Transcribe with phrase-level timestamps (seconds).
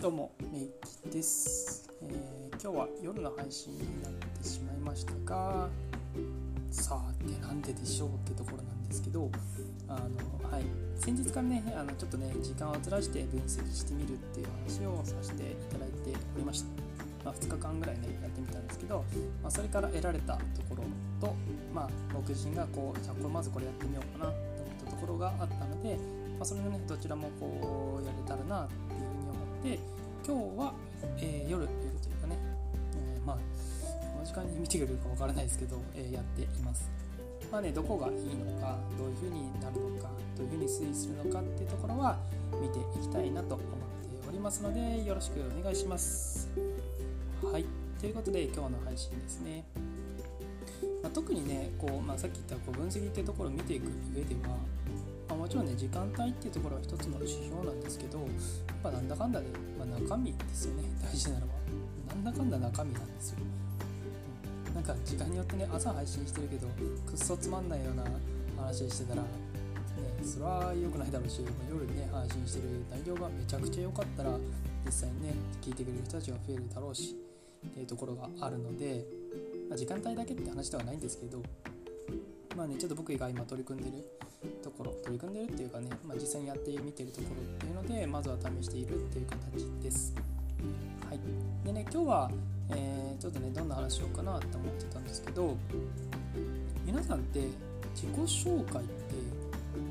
[0.00, 0.70] どうもめい
[1.04, 5.68] きです、えー今日は夜の配信になってしまいましたが
[6.70, 9.30] さあってなんででしょうってところなんですけど
[9.88, 10.64] あの、はい、
[10.94, 16.68] 先日からねあのちょっとね時間をずらして分析してみるっていう話をさせていただいておりました、
[17.24, 19.04] まあ、2日間ぐらいねやってみたんですけど、
[19.42, 20.84] まあ、それから得られたところ
[21.18, 21.34] と、
[21.74, 28.68] まあ、僕自身がこうじゃあこれまずこれやってみようかなと思ったところがあったので、まあ、それのねどちらもこうやれたらな
[29.60, 29.78] っていうふうに思って
[30.26, 30.74] 今日は、
[31.18, 32.38] えー夜夜というかね、
[32.96, 36.90] えーまあこの時間に見てくれるかわからないですけど、えーやっています。
[37.52, 42.16] まあねどこがいいのかどういうふうになるのかどういうふうに推移するのかっていうところは
[42.60, 46.48] 見ていきたいなと思っておりますのでよろしくお願いします。
[47.42, 47.64] はい。
[48.00, 49.64] ということで今日の配信ですね。
[51.02, 54.56] まあ、特にねこう、まあ、さっき言ったこう分析っていうところを見ていく上では、
[55.40, 58.28] もちろんね時間帯っていうところは一つの指標なんですけどやっ
[58.82, 59.46] ぱなんだかんだで、
[59.78, 60.84] まあ、中身ですよね。
[61.02, 61.52] 大事なのは。
[62.08, 63.36] なんだかんだ中身なんですよ。
[64.68, 64.74] うん。
[64.74, 66.68] なんか時間によってね朝配信してるけど
[67.06, 68.04] くっそつまんないような
[68.58, 69.28] 話してたらね
[70.22, 74.38] それは良くないだろうし夜にね配信してる内容がめちゃくちゃ良かったら
[74.84, 77.16] 実際にね聞いてくれる人たちが増えるだろうし
[77.66, 79.06] っていうところがあるので、
[79.70, 81.42] まあ、時間帯だけって話ではないんですけど
[82.56, 84.04] まあねちょっと僕が今取り組んでる
[84.62, 90.14] ところ取り組んでるっていうかね、まあ、実際にやってみてるところっていうのでまずは試しているっていう形です。
[91.08, 91.20] はい。
[91.64, 92.30] でね今日は、
[92.70, 95.54] えーちょっとねどんな話しようかなと思ってたんですけど
[96.86, 97.40] 皆さんって
[97.94, 99.14] 自己紹介って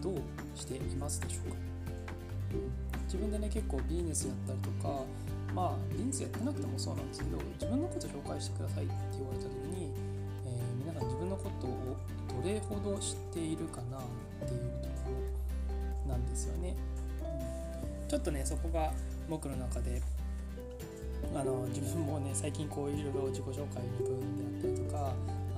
[0.00, 0.14] どう
[0.54, 1.56] していますでしょうか？
[3.04, 5.04] 自分でね結構ビジネスやったりとか
[5.54, 9.92] まあビジネスやってなくてもそうなんですけど自分のこと紹介してくださいって言われた時に、
[11.42, 11.96] ことを
[12.42, 14.00] どれほど知っているかなっ
[14.48, 15.10] ていうとこ
[16.06, 16.90] ろなんですよね、うん
[18.10, 18.90] ちょっとねそこが
[19.28, 20.02] 僕の中で
[21.32, 23.64] あの自分もね最近こういろいろ自己紹介の
[23.98, 25.14] 部分であったりとか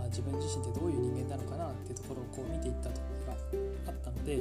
[0.08, 3.38] 自分自身ってどういう人間なのかなっていうところをこう見ていったところが
[3.88, 4.40] あったのでち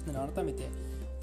[0.00, 0.68] ょっとね改めて、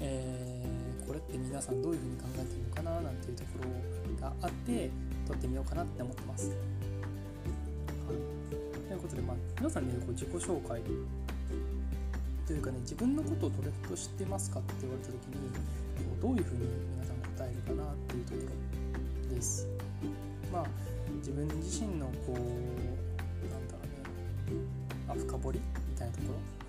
[0.00, 0.70] えー
[1.10, 4.88] これって皆さんどういうふうに考えてるのかななんていうところがあって
[5.26, 6.52] 撮ってみようかなって思ってます。
[9.00, 10.82] ということで、まあ、皆さんねこう自己紹介
[12.46, 18.52] というかね自分のことをどれほど知ってますかって言われた時にうどういうふうに皆さん答えるかなっていうとこ
[19.30, 19.68] ろです。
[20.52, 20.66] まあ
[21.18, 23.80] 自分自身のこうなんだろ
[24.48, 24.60] うね
[25.08, 26.59] あ深掘りみたいなところ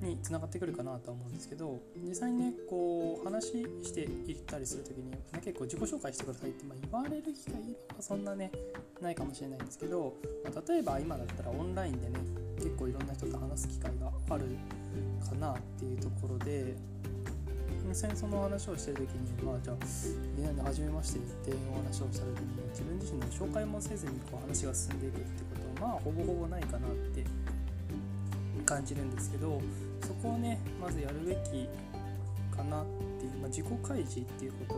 [0.00, 3.48] につながってくるかなとは思うんですけど実際にねこう話
[3.82, 7.54] していったりする時に、ね、結構自己紹介してくださいって、まあ、言われる機会
[7.96, 8.50] はそんなね
[9.00, 12.18] ないかもしれないんですけど、まあ例えば今だったらオンラインでね
[12.56, 14.44] 結構いろんな人と話す機会がある
[15.26, 16.76] かなっていうところで
[17.88, 19.76] 実際にその話をしてる時にまあじゃあ
[20.36, 27.24] みんなで初めましてってお話をした時に自分自身の紹介もせずにこう話が進んでいくってことはまあほぼほぼないかなって
[28.70, 29.60] 感じるんですけど
[30.06, 31.66] そこをねまずやるべき
[32.56, 32.86] かなっ
[33.18, 34.74] ていう、まあ、自己開示っていうこ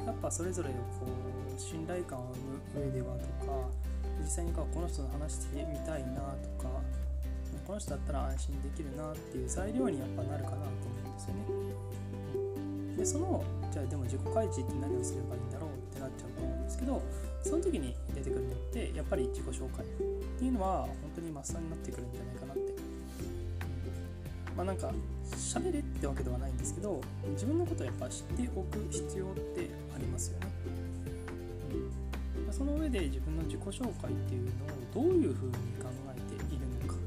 [0.00, 0.74] はやっぱそれぞれこ
[1.04, 2.32] う信頼感を
[2.72, 3.68] 生む上ではとか
[4.24, 6.80] 実際にこうこの人と話してみたいなとか
[7.66, 12.96] この人だったら安心できるなっていう材料にやっぱなるかなと思うんですよね。
[12.96, 17.02] でそのじゃあでも自己開示って何をすればいいんだろうってなっちゃうと思うんですけど
[17.42, 19.88] その時に出てくるのってやっぱり自己紹介っ
[20.38, 22.65] ていうのは本当にマスターになってくるんじゃないかなって
[24.56, 24.90] まあなんか
[25.36, 27.00] 喋れってわけではないんですけど
[27.32, 30.46] 自分のことをやっぱ知っておく必要ってありますよね、
[32.46, 34.44] うん、その上で自分の自己紹介っていう
[34.94, 36.98] のをどういうふうに考えているのか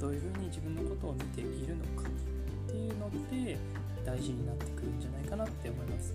[0.00, 3.58] どういうふうに自分のことを見ているのかっていうのって
[4.04, 6.12] 大事になってくるんじゃないかなって思います。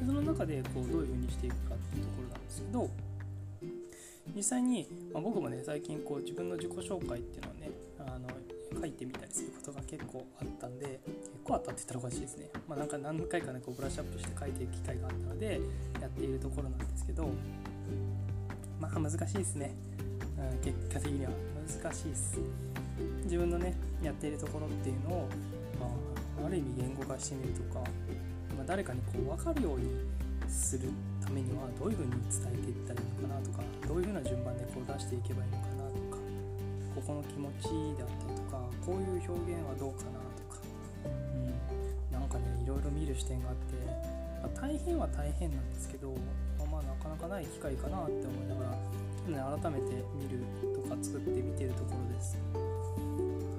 [0.00, 2.90] でその中でこうどういうふうにしていくかっていうところなんですけど
[4.34, 7.70] 実際に、まあ、僕もね最近こう自分の自己紹介っていうのをね
[8.00, 8.28] あの
[8.80, 15.60] 書いてみたりすることが結構あったんで結構あったって言ったらおかしいですね、まあ、なんか何回かねこうブラッシュアップして書いていく機会があったので
[16.00, 17.28] やっているところなんですけど
[18.80, 19.74] まあ難しいですね、
[20.38, 21.56] うん、結果的には。
[21.66, 22.38] 難しいです。
[23.24, 25.28] 自分のねやっているところっていうのを、
[25.80, 25.86] ま
[26.44, 27.80] あ、ある意味言語化してみるとか、
[28.56, 29.90] まあ、誰かにこう分かるように
[30.48, 30.88] する
[31.22, 36.22] ためにはどういうふうに伝えていったらいいのかなとかどういうふうな順番でこう出していけばいいのかなとか
[36.94, 37.68] ここの気持ち
[37.98, 38.45] であったりとか
[38.84, 40.60] こういう表現はどうかなとか、
[41.04, 41.08] う
[41.38, 43.74] ん、なんかねいろいろ見る視点があって、
[44.42, 46.14] まあ、大変は大変なんですけど、
[46.58, 48.76] まあ、まあなかなかない機会かなって思いなが
[49.34, 50.44] ら、ね、改めて見る
[50.74, 52.38] とか作ってみてるところです。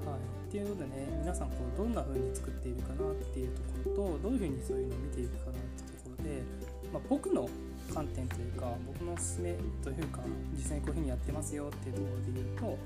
[0.05, 3.61] はい、っていうのでね皆さんこうどんな風に作っているかなっていうと
[3.91, 6.43] ころとどういう風にそういうのを見ていくかなっていうところでで、
[6.91, 7.49] まあ、僕の
[7.93, 10.19] 観点というか僕のおすすめというか
[10.55, 12.77] 実際にこういうふうにやってますよっていうところで言うと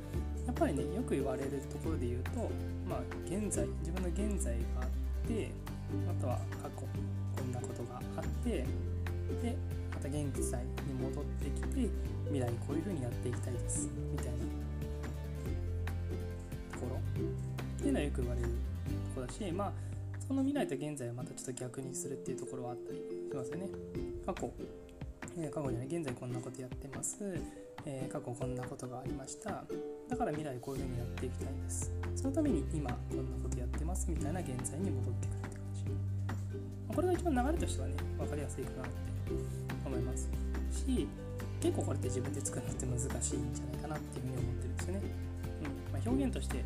[0.45, 2.49] やっぱりねよく言われるところで言うと
[2.87, 5.51] まあ現在自分の現在があって
[6.09, 8.65] あとは過去こんなことがあってで
[9.91, 11.89] また現在に戻ってきて
[12.25, 14.31] 未来こういうふうにやっていきたいですみたいな
[16.73, 16.95] ところ。
[16.95, 18.53] っていうのはよく言われると
[19.15, 19.71] ころだしまあ
[20.27, 23.69] その未来と現在をまたちょっと逆にするっていうところはあったりしますよね。
[24.25, 24.51] 過去。
[25.37, 27.17] え過去じゃない現在こんなことやってます、
[27.85, 29.63] えー、過去こんなことがありました。
[30.11, 31.89] だから未来こういうふうにやっていきたいんです。
[32.19, 35.87] そのために今こんなことやってますみたいな現在に戻ってくるって感じ。
[36.93, 38.99] これが一番流れとしてはね分かりやすいかなって
[39.87, 40.27] 思います。
[40.75, 41.07] し
[41.61, 45.01] 結構これって自分で作るのって難しいんじゃないかなっていうふうに思ってるんですよね、
[45.63, 45.93] うん。
[45.95, 46.65] まあ、表現として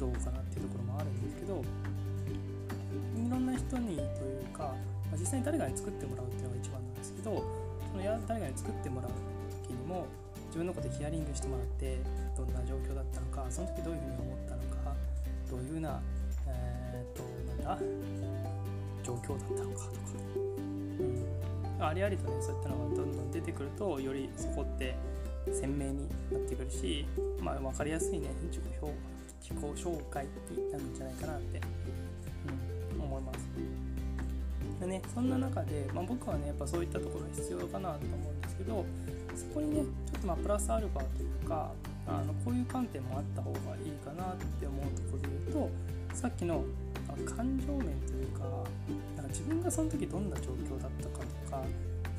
[0.00, 4.74] どうかなっていうところもあるんですけどいろんな人にというか、
[5.06, 9.10] まあ、実際に誰かに作ってもらうっていうのが一番なんですけどその誰かに作ってもらう
[9.62, 10.06] 時にも
[10.50, 11.98] 自分のことヒアリングしてもらって
[12.36, 14.96] どんな状況だったのかその時どういうふうに思ったのか
[15.48, 16.00] どういうふうな
[16.48, 17.84] えー、っとなんだ
[19.04, 19.98] 状況だったのかとか、
[21.78, 24.96] うん、ありありとねそういったのがどんどん出てくるとよりそこって
[25.52, 27.06] 鮮明になってくるし、
[27.40, 28.92] まあ、分かりやすいね自己評価
[29.40, 31.60] 自己紹介になるんじゃないかなって、
[32.96, 33.38] うん、思います。
[34.80, 38.84] でねそんな中で、まあ、僕はねやっぱそういったところが必要かなと思うんですけど
[39.40, 39.82] そこにね
[40.12, 41.72] ちょっとまあプラスアルファというか
[42.06, 45.68] あのこういう観点もあった方がいいかなって思うところで言う
[46.10, 46.64] とさっきの
[47.24, 48.44] 感情面というか
[49.16, 51.62] なんか自分がその時どんな状況だったかとか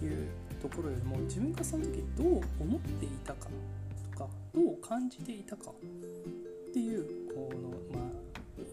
[0.02, 0.28] いう
[0.62, 3.48] ところよりも自分がその時どう思っていたか
[4.14, 8.22] とかどう感じていたかっていうこのまあ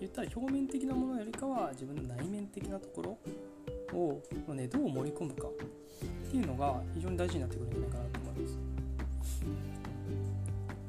[0.00, 3.19] 言ったら表面的なものよりかは自分の内面的なところ
[3.99, 4.23] を、
[4.55, 8.52] ね、どう盛り込むかっていうのが非常に大事になってくるんじゃないかなと思い
[9.19, 9.43] ます。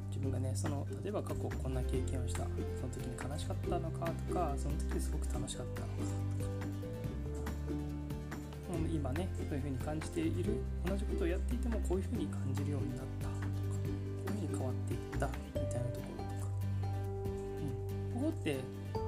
[0.09, 2.43] 自分がねその例えば過去こんな経験をした。
[2.43, 6.59] その時に悲しかったのかとかその時すごく楽しかったのかとか。
[8.91, 10.53] 今ねそういう風に感じている。
[10.85, 16.47] 同じことをやっていてもこういう風に感じるようになったとかこういう風に変わっていったみたいなところとか、
[18.15, 18.59] うん、ここって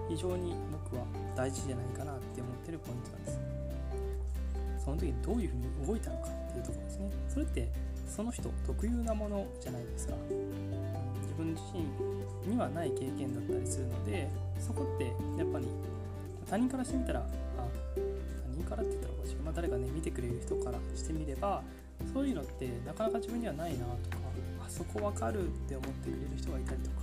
[0.09, 1.05] 非常に僕は
[1.35, 3.39] 大事じゃないかなって思ってるポイントなんです。
[4.85, 7.11] その時にどういうふうに動いたのかっていうところですね。
[7.29, 7.69] それって
[8.13, 10.13] その人特有なものじゃないですか。
[11.21, 14.29] 自分自身にはない経験だったりするので
[14.59, 15.05] そこって
[15.37, 15.65] やっぱり
[16.49, 17.23] 他人からしてみたらあ
[17.95, 21.61] 他人からって言ったらおかしい、まあ、誰かね見てくれる人からしてみれば
[22.13, 24.17] そういうのってなかなか自分にはないなとか
[24.65, 26.97] あそこわかるって思ってくれる人がいたりとか、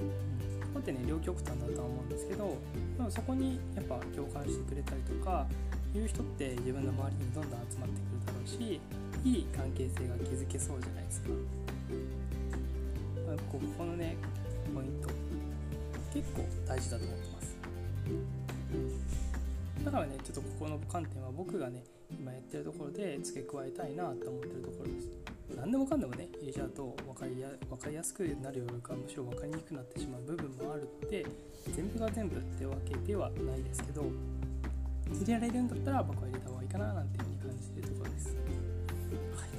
[0.00, 2.56] うん、ここってね両極端だとは思うんですけど
[2.96, 5.46] でもそこにやっぱ共感してくれたりとか
[5.94, 8.80] いう人って自分の周りにどんどん集まってくるだろうし
[9.24, 11.28] いい関係性が築けそうじゃないですか。
[13.50, 14.16] ここのね
[14.74, 15.08] ポイント
[16.12, 17.56] 結構大事だと思ってます。
[19.84, 25.08] だからねちょっとここの観点は僕がね今やってるところで付け加えたいなと思ってるところです。
[25.56, 31.26] 何でもかんでもね入れちゃうと分かりや分かりやすくなるよりかむしろ分かりにくくなってしまう部分もあるので
[31.74, 34.04] 全部が全部ってわけではないですけど
[35.12, 38.36] 入れられるんだったら僕は入れた方がいいかななんていうふうに感じてるところです。
[39.34, 39.54] はい。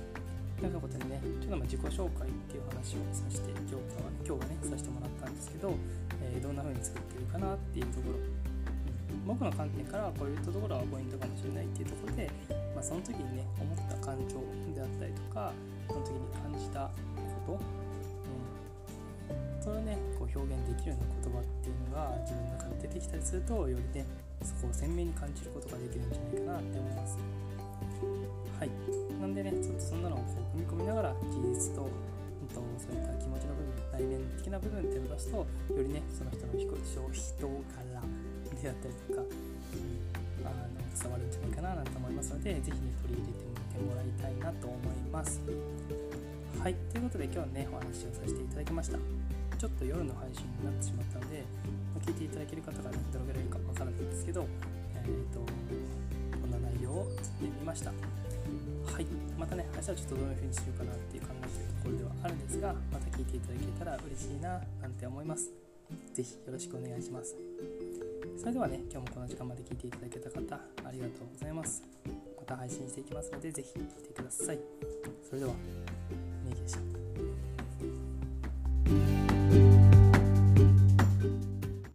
[0.59, 5.73] ということでね、ちょっとま自己紹介っていう話をさせて、今日は今日はね、させてもらったんですけど、
[6.21, 12.31] えー、どんな風に作ってるかなっていうところ、うん、僕の観点からこういうところはポイントかもしれないっていうところで、
[12.73, 14.39] まあ、その時にね、思った感情
[14.73, 15.51] であったりとか、
[15.87, 16.91] その時に感じた
[17.47, 17.85] こと、うん。
[19.65, 24.05] それをねこう表現できるような言葉っていうのが自分の中で出てきたりするとよりね
[24.43, 26.34] そこを鮮明に感じることができるんじゃないかなって思い
[29.35, 31.91] でねちょっとそんなのをこう組み込みながら事実と
[32.55, 35.45] とそういった気持ちの部分内面的な部分っていうのを出すとよ
[35.83, 37.43] りねその人の人人
[37.75, 37.99] 柄
[38.63, 45.41] であったりとか、うん、あの伝わるんじゃないかななんて思いますので是非ね取り入れてみてもらいたいなと思います。
[46.63, 48.97] はいということで今日はねお話をさせていただきました。
[49.59, 51.43] ちょっと夜の配信になってしまったので、
[52.05, 54.45] 聞いていただける方が、ね、どのぐらいいるかわからないんですけど、
[54.93, 55.39] えーと、
[56.39, 57.91] こんな内容を作ってみました。
[58.95, 65.51] はい、またね、明日はちょっとどういう風にしようかなっていう考えてるところではあるんですが、また聞いていただけたら嬉しいななんて思います。
[66.13, 67.35] 是非よろしくお願いします。
[68.39, 70.55] それではね、今日もこの時間まで聞いていただけた方、
[70.87, 71.83] ありがとうございます。
[72.37, 74.59] また配信していきますので、是非聞いてください。
[75.27, 75.51] それでは、
[76.45, 76.71] ネギでし
[79.19, 79.24] た。